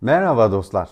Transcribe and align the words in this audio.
Merhaba 0.00 0.52
dostlar. 0.52 0.90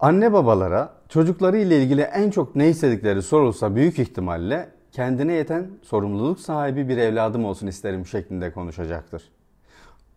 Anne 0.00 0.32
babalara 0.32 0.94
çocukları 1.08 1.58
ile 1.58 1.82
ilgili 1.82 2.00
en 2.00 2.30
çok 2.30 2.56
ne 2.56 2.68
istedikleri 2.68 3.22
sorulsa 3.22 3.76
büyük 3.76 3.98
ihtimalle 3.98 4.68
kendine 4.92 5.32
yeten 5.32 5.70
sorumluluk 5.82 6.40
sahibi 6.40 6.88
bir 6.88 6.96
evladım 6.96 7.44
olsun 7.44 7.66
isterim 7.66 8.06
şeklinde 8.06 8.52
konuşacaktır. 8.52 9.22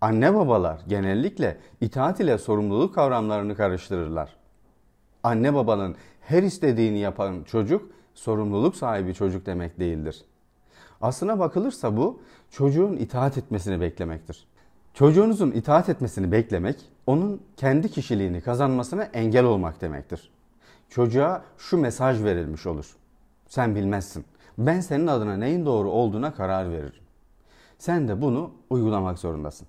Anne 0.02 0.36
babalar 0.36 0.80
genellikle 0.88 1.58
itaat 1.82 2.20
ile 2.20 2.38
sorumluluk 2.38 2.96
kavramlarını 2.96 3.56
karıştırırlar. 3.56 4.36
Anne 5.24 5.54
babanın 5.54 5.96
her 6.22 6.44
istediğini 6.44 7.00
yapan 7.00 7.44
çocuk 7.44 7.90
sorumluluk 8.14 8.76
sahibi 8.76 9.14
çocuk 9.14 9.46
demek 9.46 9.80
değildir. 9.80 10.26
Aslına 11.02 11.40
bakılırsa 11.40 11.98
bu 11.98 12.22
çocuğun 12.52 12.96
itaat 12.98 13.38
etmesini 13.38 13.82
beklemektir. 13.82 14.48
Çocuğunuzun 14.94 15.52
itaat 15.52 15.90
etmesini 15.90 16.32
beklemek, 16.32 16.76
onun 17.08 17.42
kendi 17.58 17.92
kişiliğini 17.92 18.42
kazanmasına 18.42 19.04
engel 19.04 19.46
olmak 19.46 19.82
demektir. 19.82 20.32
Çocuğa 20.90 21.44
şu 21.58 21.78
mesaj 21.78 22.24
verilmiş 22.24 22.66
olur. 22.66 22.96
Sen 23.48 23.76
bilmezsin. 23.76 24.26
Ben 24.58 24.80
senin 24.80 25.08
adına 25.08 25.38
neyin 25.38 25.66
doğru 25.66 25.90
olduğuna 25.90 26.34
karar 26.34 26.72
veririm. 26.72 27.02
Sen 27.78 28.08
de 28.08 28.22
bunu 28.22 28.52
uygulamak 28.70 29.20
zorundasın. 29.20 29.68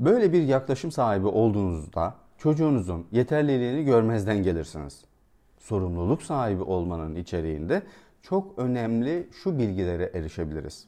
Böyle 0.00 0.32
bir 0.32 0.42
yaklaşım 0.42 0.92
sahibi 0.92 1.26
olduğunuzda 1.26 2.14
çocuğunuzun 2.38 3.06
yeterliliğini 3.12 3.84
görmezden 3.84 4.42
gelirsiniz. 4.42 5.04
Sorumluluk 5.58 6.22
sahibi 6.22 6.62
olmanın 6.62 7.14
içeriğinde 7.14 7.82
çok 8.22 8.58
önemli 8.58 9.28
şu 9.42 9.58
bilgilere 9.58 10.10
erişebiliriz. 10.14 10.86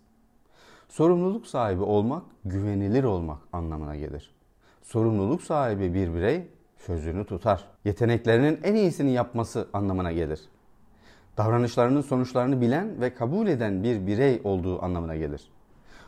Sorumluluk 0.93 1.47
sahibi 1.47 1.83
olmak, 1.83 2.23
güvenilir 2.45 3.05
olmak 3.05 3.39
anlamına 3.53 3.97
gelir. 3.97 4.31
Sorumluluk 4.83 5.43
sahibi 5.43 5.95
bir 5.95 6.15
birey 6.15 6.47
sözünü 6.77 7.25
tutar. 7.25 7.65
Yeteneklerinin 7.85 8.61
en 8.63 8.75
iyisini 8.75 9.13
yapması 9.13 9.69
anlamına 9.73 10.13
gelir. 10.13 10.41
Davranışlarının 11.37 12.01
sonuçlarını 12.01 12.61
bilen 12.61 13.01
ve 13.01 13.15
kabul 13.15 13.47
eden 13.47 13.83
bir 13.83 14.07
birey 14.07 14.41
olduğu 14.45 14.85
anlamına 14.85 15.17
gelir. 15.17 15.43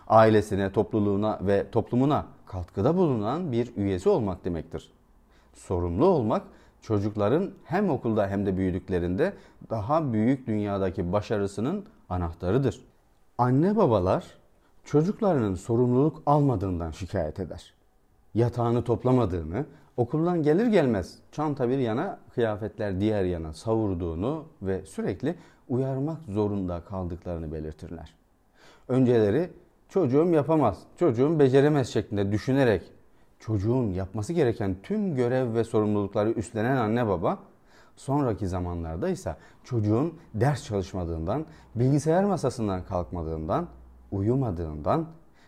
Ailesine, 0.09 0.73
topluluğuna 0.73 1.39
ve 1.43 1.71
toplumuna 1.71 2.27
katkıda 2.47 2.97
bulunan 2.97 3.53
bir 3.53 3.77
üyesi 3.77 4.09
olmak 4.09 4.45
demektir. 4.45 4.93
Sorumlu 5.55 6.07
olmak 6.07 6.43
çocukların 6.83 7.51
hem 7.65 7.91
okulda 7.91 8.29
hem 8.29 8.47
de 8.47 8.57
büyüdüklerinde 8.57 9.33
daha 9.71 10.13
büyük 10.13 10.47
dünyadaki 10.47 11.13
başarısının 11.13 11.85
anahtarıdır. 12.09 12.81
Anne 13.39 13.77
babalar 13.77 14.44
çocuklarının 14.85 15.55
sorumluluk 15.55 16.23
almadığından 16.27 16.91
şikayet 16.91 17.41
eder. 17.41 17.75
Yatağını 18.35 18.85
toplamadığını, 18.85 19.67
okuldan 19.97 20.43
gelir 20.43 20.67
gelmez 20.67 21.19
çanta 21.33 21.69
bir 21.69 21.79
yana, 21.79 22.19
kıyafetler 22.35 23.01
diğer 23.01 23.25
yana 23.25 23.53
savurduğunu 23.53 24.45
ve 24.63 24.87
sürekli 24.87 25.35
uyarmak 25.69 26.19
zorunda 26.29 26.81
kaldıklarını 26.81 27.53
belirtirler. 27.53 28.15
Önceleri 28.89 29.51
çocuğum 29.89 30.27
yapamaz, 30.27 30.79
çocuğum 30.99 31.39
beceremez 31.39 31.89
şeklinde 31.89 32.33
düşünerek 32.33 32.83
çocuğun 33.39 33.91
yapması 33.91 34.33
gereken 34.33 34.77
tüm 34.83 35.17
görev 35.17 35.55
ve 35.55 35.65
sorumlulukları 35.65 36.31
üstlenen 36.31 36.77
anne 36.77 37.07
baba 37.07 37.39
sonraki 37.97 38.49
zamanlarda 38.49 39.09
ise 39.09 39.37
çocuğun 39.65 40.15
ders 40.35 40.65
çalışmadığından, 40.65 41.45
bilgisayar 41.75 42.25
masasından 42.25 42.85
kalkmadığından, 42.85 43.69
uyumadığından, 44.15 45.07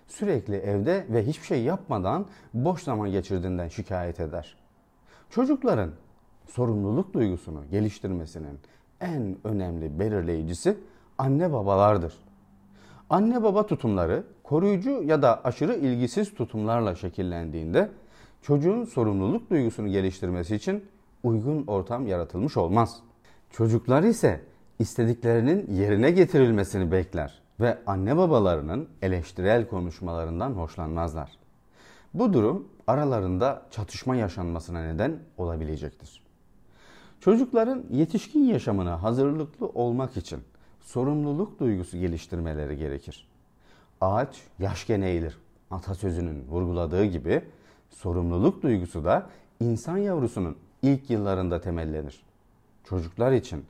sürekli 0.08 0.56
evde 0.56 1.06
ve 1.10 1.26
hiçbir 1.26 1.46
şey 1.46 1.62
yapmadan 1.62 2.26
boş 2.54 2.82
zaman 2.82 3.10
geçirdiğinden 3.10 3.68
şikayet 3.68 4.20
eder. 4.20 4.56
Çocukların 5.30 5.90
sorumluluk 6.46 7.14
duygusunu 7.14 7.62
geliştirmesinin 7.70 8.58
en 9.00 9.36
önemli 9.44 9.98
belirleyicisi 9.98 10.78
anne 11.18 11.52
babalardır. 11.52 12.14
Anne 13.10 13.42
baba 13.42 13.66
tutumları 13.66 14.24
koruyucu 14.42 15.02
ya 15.02 15.22
da 15.22 15.44
aşırı 15.44 15.74
ilgisiz 15.74 16.34
tutumlarla 16.34 16.94
şekillendiğinde 16.94 17.90
çocuğun 18.42 18.84
sorumluluk 18.84 19.50
duygusunu 19.50 19.88
geliştirmesi 19.88 20.56
için 20.56 20.84
uygun 21.22 21.66
ortam 21.66 22.06
yaratılmış 22.06 22.56
olmaz. 22.56 23.02
Çocuklar 23.50 24.02
ise 24.02 24.40
istediklerinin 24.78 25.74
yerine 25.74 26.10
getirilmesini 26.10 26.92
bekler 26.92 27.45
ve 27.60 27.78
anne 27.86 28.16
babalarının 28.16 28.88
eleştirel 29.02 29.68
konuşmalarından 29.68 30.52
hoşlanmazlar. 30.52 31.30
Bu 32.14 32.32
durum 32.32 32.68
aralarında 32.86 33.62
çatışma 33.70 34.16
yaşanmasına 34.16 34.92
neden 34.92 35.18
olabilecektir. 35.38 36.22
Çocukların 37.20 37.84
yetişkin 37.90 38.44
yaşamına 38.44 39.02
hazırlıklı 39.02 39.66
olmak 39.66 40.16
için 40.16 40.40
sorumluluk 40.80 41.60
duygusu 41.60 41.98
geliştirmeleri 41.98 42.76
gerekir. 42.76 43.28
Ağaç 44.00 44.42
yaşken 44.58 45.00
eğilir 45.00 45.38
atasözünün 45.70 46.44
vurguladığı 46.48 47.04
gibi 47.04 47.42
sorumluluk 47.90 48.62
duygusu 48.62 49.04
da 49.04 49.26
insan 49.60 49.96
yavrusunun 49.98 50.56
ilk 50.82 51.10
yıllarında 51.10 51.60
temellenir. 51.60 52.22
Çocuklar 52.84 53.32
için 53.32 53.64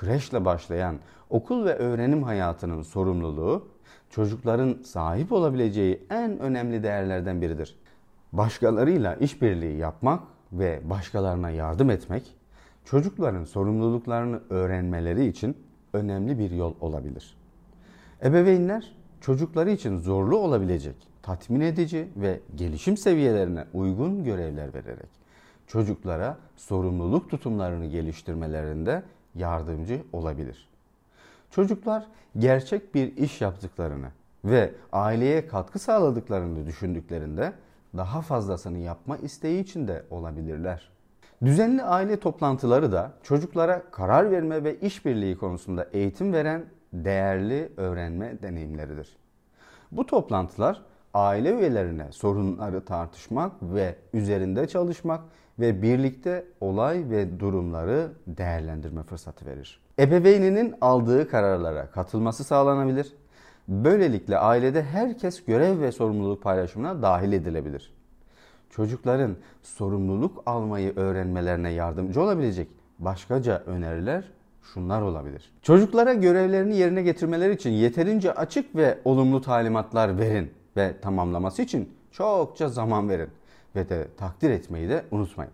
kreşle 0.00 0.44
başlayan 0.44 0.96
okul 1.30 1.64
ve 1.64 1.74
öğrenim 1.76 2.22
hayatının 2.22 2.82
sorumluluğu 2.82 3.68
çocukların 4.10 4.82
sahip 4.84 5.32
olabileceği 5.32 6.06
en 6.10 6.38
önemli 6.38 6.82
değerlerden 6.82 7.42
biridir. 7.42 7.76
Başkalarıyla 8.32 9.14
işbirliği 9.14 9.76
yapmak 9.76 10.22
ve 10.52 10.80
başkalarına 10.84 11.50
yardım 11.50 11.90
etmek 11.90 12.34
çocukların 12.84 13.44
sorumluluklarını 13.44 14.40
öğrenmeleri 14.50 15.26
için 15.26 15.56
önemli 15.92 16.38
bir 16.38 16.50
yol 16.50 16.74
olabilir. 16.80 17.36
Ebeveynler 18.24 18.96
çocukları 19.20 19.70
için 19.70 19.98
zorlu 19.98 20.36
olabilecek, 20.36 20.96
tatmin 21.22 21.60
edici 21.60 22.08
ve 22.16 22.40
gelişim 22.56 22.96
seviyelerine 22.96 23.64
uygun 23.72 24.24
görevler 24.24 24.74
vererek 24.74 25.10
çocuklara 25.66 26.38
sorumluluk 26.56 27.30
tutumlarını 27.30 27.86
geliştirmelerinde 27.86 29.02
yardımcı 29.34 30.02
olabilir. 30.12 30.68
Çocuklar 31.50 32.06
gerçek 32.38 32.94
bir 32.94 33.16
iş 33.16 33.40
yaptıklarını 33.40 34.08
ve 34.44 34.74
aileye 34.92 35.46
katkı 35.46 35.78
sağladıklarını 35.78 36.66
düşündüklerinde 36.66 37.52
daha 37.96 38.20
fazlasını 38.20 38.78
yapma 38.78 39.16
isteği 39.16 39.62
içinde 39.62 40.04
olabilirler. 40.10 40.90
Düzenli 41.44 41.82
aile 41.82 42.20
toplantıları 42.20 42.92
da 42.92 43.12
çocuklara 43.22 43.82
karar 43.90 44.30
verme 44.30 44.64
ve 44.64 44.80
işbirliği 44.80 45.36
konusunda 45.38 45.86
eğitim 45.92 46.32
veren 46.32 46.64
değerli 46.92 47.72
öğrenme 47.76 48.42
deneyimleridir. 48.42 49.16
Bu 49.92 50.06
toplantılar 50.06 50.82
aile 51.14 51.54
üyelerine 51.54 52.12
sorunları 52.12 52.84
tartışmak 52.84 53.52
ve 53.62 53.96
üzerinde 54.12 54.68
çalışmak 54.68 55.20
ve 55.58 55.82
birlikte 55.82 56.44
olay 56.60 57.10
ve 57.10 57.40
durumları 57.40 58.12
değerlendirme 58.26 59.02
fırsatı 59.02 59.46
verir. 59.46 59.80
Ebeveyninin 59.98 60.74
aldığı 60.80 61.28
kararlara 61.28 61.90
katılması 61.90 62.44
sağlanabilir. 62.44 63.12
Böylelikle 63.68 64.38
ailede 64.38 64.82
herkes 64.82 65.44
görev 65.44 65.80
ve 65.80 65.92
sorumluluk 65.92 66.42
paylaşımına 66.42 67.02
dahil 67.02 67.32
edilebilir. 67.32 67.92
Çocukların 68.70 69.36
sorumluluk 69.62 70.42
almayı 70.46 70.96
öğrenmelerine 70.96 71.70
yardımcı 71.70 72.22
olabilecek 72.22 72.68
başkaca 72.98 73.62
öneriler 73.66 74.24
şunlar 74.62 75.02
olabilir. 75.02 75.52
Çocuklara 75.62 76.12
görevlerini 76.14 76.76
yerine 76.76 77.02
getirmeleri 77.02 77.54
için 77.54 77.70
yeterince 77.70 78.34
açık 78.34 78.76
ve 78.76 78.98
olumlu 79.04 79.40
talimatlar 79.40 80.18
verin 80.18 80.50
ve 80.80 81.00
tamamlaması 81.00 81.62
için 81.62 81.88
çokça 82.12 82.68
zaman 82.68 83.08
verin 83.08 83.28
ve 83.76 83.88
de 83.88 84.08
takdir 84.16 84.50
etmeyi 84.50 84.88
de 84.88 85.04
unutmayın. 85.10 85.52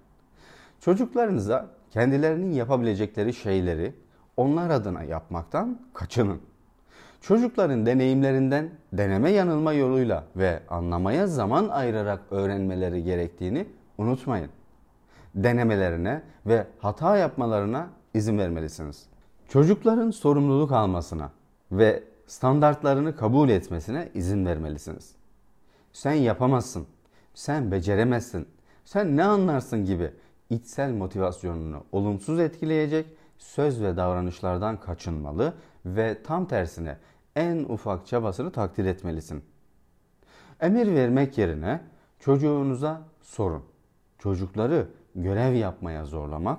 Çocuklarınıza 0.81 1.67
kendilerinin 1.91 2.53
yapabilecekleri 2.53 3.35
şeyleri 3.35 3.95
onlar 4.37 4.71
adına 4.71 5.03
yapmaktan 5.03 5.81
kaçının. 5.95 6.41
Çocukların 7.21 7.87
deneyimlerinden 7.87 8.71
deneme 8.93 9.31
yanılma 9.31 9.73
yoluyla 9.73 10.25
ve 10.37 10.61
anlamaya 10.69 11.27
zaman 11.27 11.69
ayırarak 11.69 12.21
öğrenmeleri 12.31 13.05
gerektiğini 13.05 13.67
unutmayın. 13.99 14.51
Denemelerine 15.35 16.23
ve 16.47 16.67
hata 16.79 17.17
yapmalarına 17.17 17.87
izin 18.15 18.39
vermelisiniz. 18.39 19.07
Çocukların 19.49 20.11
sorumluluk 20.11 20.73
almasına 20.73 21.31
ve 21.73 22.03
standartlarını 22.27 23.17
kabul 23.17 23.49
etmesine 23.49 24.09
izin 24.15 24.47
vermelisiniz. 24.47 25.15
Sen 25.93 26.13
yapamazsın, 26.13 26.87
sen 27.35 27.71
beceremezsin, 27.71 28.49
sen 28.85 29.17
ne 29.17 29.25
anlarsın 29.25 29.85
gibi 29.85 30.11
içsel 30.51 30.93
motivasyonunu 30.93 31.85
olumsuz 31.93 32.41
etkileyecek 32.41 33.07
söz 33.39 33.83
ve 33.83 33.97
davranışlardan 33.97 34.81
kaçınmalı 34.81 35.55
ve 35.87 36.23
tam 36.23 36.47
tersine 36.47 36.99
en 37.37 37.59
ufak 37.59 38.07
çabasını 38.07 38.53
takdir 38.53 38.85
etmelisin. 38.85 39.45
Emir 40.61 40.95
vermek 40.95 41.39
yerine 41.39 41.81
çocuğunuza 42.19 43.03
sorun. 43.23 43.63
Çocukları 44.19 44.89
görev 45.15 45.55
yapmaya 45.55 46.05
zorlamak, 46.05 46.59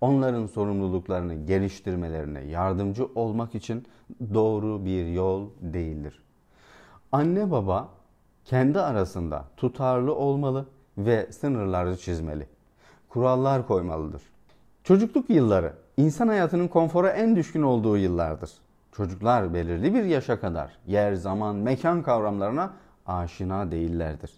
onların 0.00 0.46
sorumluluklarını 0.46 1.34
geliştirmelerine 1.34 2.40
yardımcı 2.40 3.08
olmak 3.14 3.54
için 3.54 3.86
doğru 4.34 4.84
bir 4.84 5.06
yol 5.06 5.48
değildir. 5.60 6.22
Anne 7.12 7.50
baba 7.50 7.88
kendi 8.44 8.80
arasında 8.80 9.44
tutarlı 9.56 10.14
olmalı 10.14 10.66
ve 10.98 11.32
sınırları 11.32 11.96
çizmeli. 11.96 12.46
Kurallar 13.08 13.66
koymalıdır. 13.66 14.22
Çocukluk 14.84 15.30
yılları 15.30 15.72
insan 15.96 16.28
hayatının 16.28 16.68
konfora 16.68 17.10
en 17.10 17.36
düşkün 17.36 17.62
olduğu 17.62 17.96
yıllardır. 17.96 18.50
Çocuklar 18.92 19.54
belirli 19.54 19.94
bir 19.94 20.04
yaşa 20.04 20.40
kadar 20.40 20.78
yer, 20.86 21.14
zaman, 21.14 21.56
mekan 21.56 22.02
kavramlarına 22.02 22.72
aşina 23.06 23.70
değillerdir. 23.70 24.30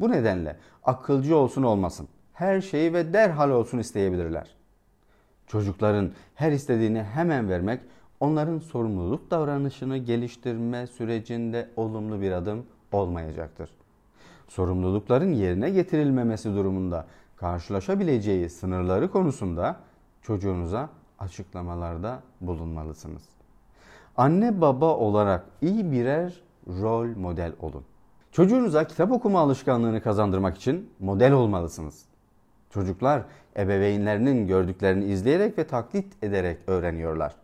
Bu 0.00 0.10
nedenle 0.10 0.56
akılcı 0.84 1.36
olsun 1.36 1.62
olmasın, 1.62 2.08
her 2.32 2.60
şeyi 2.60 2.92
ve 2.92 3.12
derhal 3.12 3.50
olsun 3.50 3.78
isteyebilirler. 3.78 4.54
Çocukların 5.46 6.10
her 6.34 6.52
istediğini 6.52 7.02
hemen 7.02 7.48
vermek 7.48 7.80
onların 8.20 8.58
sorumluluk 8.58 9.30
davranışını 9.30 9.96
geliştirme 9.96 10.86
sürecinde 10.86 11.68
olumlu 11.76 12.20
bir 12.20 12.32
adım 12.32 12.66
olmayacaktır. 12.92 13.70
Sorumlulukların 14.48 15.32
yerine 15.32 15.70
getirilmemesi 15.70 16.54
durumunda 16.54 17.06
karşılaşabileceği 17.36 18.50
sınırları 18.50 19.10
konusunda 19.10 19.76
çocuğunuza 20.22 20.88
açıklamalarda 21.18 22.22
bulunmalısınız. 22.40 23.22
Anne 24.16 24.60
baba 24.60 24.96
olarak 24.96 25.44
iyi 25.62 25.92
birer 25.92 26.40
rol 26.66 27.16
model 27.16 27.52
olun. 27.60 27.84
Çocuğunuza 28.32 28.84
kitap 28.84 29.12
okuma 29.12 29.40
alışkanlığını 29.40 30.00
kazandırmak 30.02 30.56
için 30.56 30.90
model 31.00 31.32
olmalısınız. 31.32 32.04
Çocuklar 32.74 33.22
ebeveynlerinin 33.56 34.46
gördüklerini 34.46 35.04
izleyerek 35.04 35.58
ve 35.58 35.64
taklit 35.64 36.24
ederek 36.24 36.58
öğreniyorlar. 36.66 37.34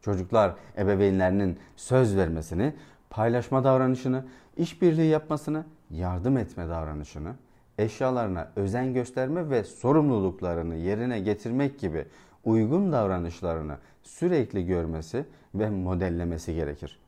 Çocuklar 0.00 0.54
ebeveynlerinin 0.78 1.58
söz 1.76 2.16
vermesini, 2.16 2.74
paylaşma 3.10 3.64
davranışını, 3.64 4.24
işbirliği 4.56 5.06
yapmasını, 5.06 5.64
yardım 5.90 6.36
etme 6.36 6.68
davranışını, 6.68 7.32
eşyalarına 7.78 8.48
özen 8.56 8.94
gösterme 8.94 9.50
ve 9.50 9.64
sorumluluklarını 9.64 10.74
yerine 10.74 11.20
getirmek 11.20 11.78
gibi 11.78 12.04
uygun 12.44 12.92
davranışlarını 12.92 13.76
sürekli 14.02 14.66
görmesi 14.66 15.24
ve 15.54 15.70
modellemesi 15.70 16.54
gerekir. 16.54 16.98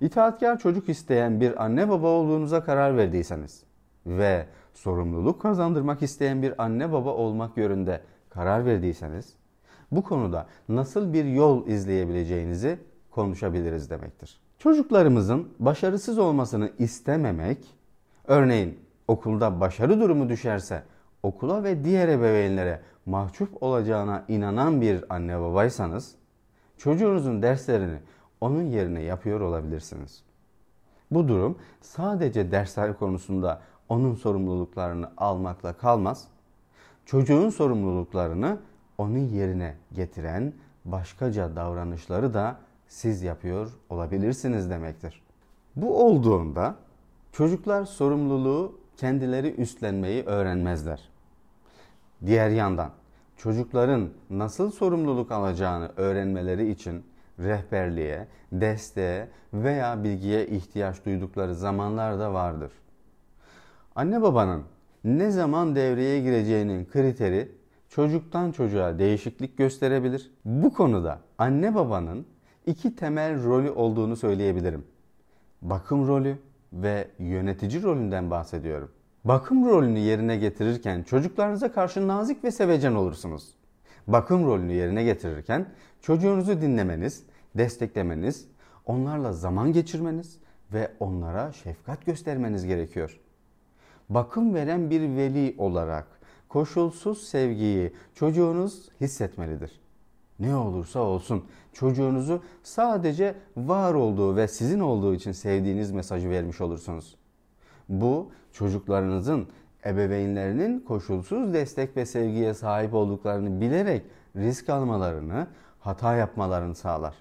İtaatkar 0.00 0.58
çocuk 0.58 0.88
isteyen 0.88 1.40
bir 1.40 1.64
anne 1.64 1.88
baba 1.88 2.06
olduğunuza 2.06 2.64
karar 2.64 2.96
verdiyseniz 2.96 3.62
ve 4.06 4.46
sorumluluk 4.74 5.42
kazandırmak 5.42 6.02
isteyen 6.02 6.42
bir 6.42 6.62
anne 6.62 6.92
baba 6.92 7.10
olmak 7.10 7.56
yönünde 7.56 8.00
karar 8.30 8.66
verdiyseniz 8.66 9.34
bu 9.90 10.02
konuda 10.02 10.46
nasıl 10.68 11.12
bir 11.12 11.24
yol 11.24 11.66
izleyebileceğinizi 11.66 12.78
konuşabiliriz 13.10 13.90
demektir. 13.90 14.40
Çocuklarımızın 14.58 15.48
başarısız 15.58 16.18
olmasını 16.18 16.70
istememek, 16.78 17.58
örneğin 18.26 18.78
okulda 19.08 19.60
başarı 19.60 20.00
durumu 20.00 20.28
düşerse 20.28 20.82
okula 21.22 21.64
ve 21.64 21.84
diğer 21.84 22.08
ebeveynlere 22.08 22.80
mahcup 23.06 23.62
olacağına 23.62 24.24
inanan 24.28 24.80
bir 24.80 25.14
anne 25.14 25.40
babaysanız 25.40 26.14
çocuğunuzun 26.76 27.42
derslerini 27.42 27.98
onun 28.40 28.62
yerine 28.62 29.02
yapıyor 29.02 29.40
olabilirsiniz. 29.40 30.22
Bu 31.10 31.28
durum 31.28 31.58
sadece 31.80 32.52
dersler 32.52 32.98
konusunda 32.98 33.60
onun 33.88 34.14
sorumluluklarını 34.14 35.10
almakla 35.16 35.72
kalmaz. 35.72 36.28
Çocuğun 37.06 37.50
sorumluluklarını 37.50 38.58
onun 38.98 39.18
yerine 39.18 39.76
getiren 39.92 40.52
başkaca 40.84 41.56
davranışları 41.56 42.34
da 42.34 42.56
siz 42.88 43.22
yapıyor 43.22 43.70
olabilirsiniz 43.90 44.70
demektir. 44.70 45.22
Bu 45.76 46.04
olduğunda 46.04 46.76
çocuklar 47.32 47.84
sorumluluğu 47.84 48.78
kendileri 48.96 49.54
üstlenmeyi 49.54 50.24
öğrenmezler. 50.24 51.08
Diğer 52.26 52.50
yandan 52.50 52.90
çocukların 53.36 54.08
nasıl 54.30 54.70
sorumluluk 54.70 55.32
alacağını 55.32 55.90
öğrenmeleri 55.96 56.70
için 56.70 57.04
rehberliğe, 57.38 58.28
desteğe 58.52 59.28
veya 59.52 60.04
bilgiye 60.04 60.46
ihtiyaç 60.46 61.04
duydukları 61.04 61.54
zamanlar 61.54 62.18
da 62.18 62.34
vardır. 62.34 62.72
Anne 63.96 64.22
babanın 64.22 64.62
ne 65.04 65.30
zaman 65.30 65.76
devreye 65.76 66.20
gireceğinin 66.20 66.84
kriteri 66.84 67.52
çocuktan 67.88 68.52
çocuğa 68.52 68.98
değişiklik 68.98 69.58
gösterebilir. 69.58 70.30
Bu 70.44 70.72
konuda 70.72 71.20
anne 71.38 71.74
babanın 71.74 72.26
iki 72.66 72.96
temel 72.96 73.44
rolü 73.44 73.70
olduğunu 73.70 74.16
söyleyebilirim. 74.16 74.84
Bakım 75.62 76.08
rolü 76.08 76.38
ve 76.72 77.08
yönetici 77.18 77.82
rolünden 77.82 78.30
bahsediyorum. 78.30 78.90
Bakım 79.24 79.68
rolünü 79.68 79.98
yerine 79.98 80.36
getirirken 80.36 81.02
çocuklarınıza 81.02 81.72
karşı 81.72 82.08
nazik 82.08 82.44
ve 82.44 82.50
sevecen 82.50 82.94
olursunuz. 82.94 83.54
Bakım 84.06 84.46
rolünü 84.46 84.72
yerine 84.72 85.04
getirirken 85.04 85.66
çocuğunuzu 86.00 86.60
dinlemeniz, 86.60 87.22
desteklemeniz, 87.54 88.48
onlarla 88.86 89.32
zaman 89.32 89.72
geçirmeniz 89.72 90.38
ve 90.72 90.92
onlara 91.00 91.52
şefkat 91.52 92.06
göstermeniz 92.06 92.66
gerekiyor. 92.66 93.20
Bakım 94.08 94.54
veren 94.54 94.90
bir 94.90 95.00
veli 95.00 95.54
olarak 95.58 96.06
koşulsuz 96.48 97.22
sevgiyi 97.22 97.92
çocuğunuz 98.14 98.88
hissetmelidir. 99.00 99.80
Ne 100.38 100.56
olursa 100.56 101.00
olsun 101.00 101.44
çocuğunuzu 101.72 102.42
sadece 102.62 103.34
var 103.56 103.94
olduğu 103.94 104.36
ve 104.36 104.48
sizin 104.48 104.80
olduğu 104.80 105.14
için 105.14 105.32
sevdiğiniz 105.32 105.90
mesajı 105.90 106.30
vermiş 106.30 106.60
olursunuz. 106.60 107.16
Bu 107.88 108.30
çocuklarınızın 108.52 109.48
ebeveynlerinin 109.86 110.80
koşulsuz 110.80 111.54
destek 111.54 111.96
ve 111.96 112.06
sevgiye 112.06 112.54
sahip 112.54 112.94
olduklarını 112.94 113.60
bilerek 113.60 114.02
risk 114.36 114.68
almalarını, 114.68 115.46
hata 115.80 116.16
yapmalarını 116.16 116.74
sağlar. 116.74 117.14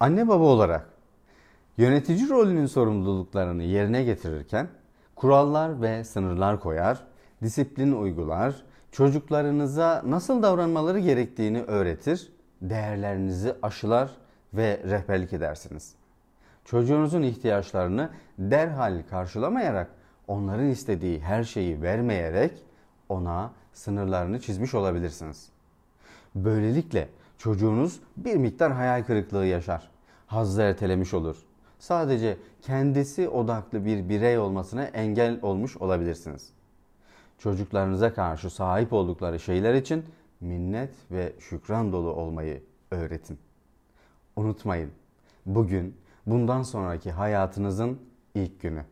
Anne 0.00 0.28
baba 0.28 0.44
olarak 0.44 0.90
yönetici 1.76 2.28
rolünün 2.28 2.66
sorumluluklarını 2.66 3.62
yerine 3.62 4.04
getirirken 4.04 4.68
kurallar 5.16 5.82
ve 5.82 6.04
sınırlar 6.04 6.60
koyar, 6.60 7.06
disiplin 7.42 7.92
uygular, 7.92 8.54
çocuklarınıza 8.92 10.02
nasıl 10.06 10.42
davranmaları 10.42 10.98
gerektiğini 10.98 11.62
öğretir, 11.62 12.32
değerlerinizi 12.62 13.54
aşılar 13.62 14.10
ve 14.54 14.80
rehberlik 14.84 15.32
edersiniz. 15.32 15.94
Çocuğunuzun 16.64 17.22
ihtiyaçlarını 17.22 18.10
derhal 18.38 19.02
karşılamayarak 19.10 19.90
onların 20.28 20.68
istediği 20.68 21.20
her 21.20 21.44
şeyi 21.44 21.82
vermeyerek 21.82 22.62
ona 23.08 23.50
sınırlarını 23.72 24.40
çizmiş 24.40 24.74
olabilirsiniz. 24.74 25.48
Böylelikle 26.34 27.08
çocuğunuz 27.38 28.00
bir 28.16 28.36
miktar 28.36 28.72
hayal 28.72 29.04
kırıklığı 29.04 29.46
yaşar. 29.46 29.90
Hazzı 30.26 30.62
ertelemiş 30.62 31.14
olur. 31.14 31.45
Sadece 31.78 32.36
kendisi 32.62 33.28
odaklı 33.28 33.84
bir 33.84 34.08
birey 34.08 34.38
olmasına 34.38 34.84
engel 34.84 35.38
olmuş 35.42 35.76
olabilirsiniz. 35.76 36.50
Çocuklarınıza 37.38 38.14
karşı 38.14 38.50
sahip 38.50 38.92
oldukları 38.92 39.40
şeyler 39.40 39.74
için 39.74 40.04
minnet 40.40 40.94
ve 41.10 41.32
şükran 41.38 41.92
dolu 41.92 42.12
olmayı 42.12 42.62
öğretin. 42.90 43.38
Unutmayın, 44.36 44.90
bugün 45.46 45.96
bundan 46.26 46.62
sonraki 46.62 47.10
hayatınızın 47.10 48.00
ilk 48.34 48.60
günü. 48.60 48.84